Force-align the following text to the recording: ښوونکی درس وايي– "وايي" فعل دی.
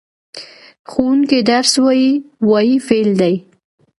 ښوونکی 0.91 1.39
درس 1.49 1.71
وايي– 1.83 2.11
"وايي" 2.49 2.75
فعل 2.87 3.09
دی. 3.21 3.35